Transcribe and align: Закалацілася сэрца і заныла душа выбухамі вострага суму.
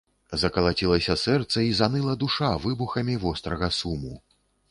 Закалацілася 0.43 1.15
сэрца 1.23 1.65
і 1.65 1.75
заныла 1.81 2.15
душа 2.25 2.49
выбухамі 2.65 3.19
вострага 3.27 3.67
суму. 3.83 4.15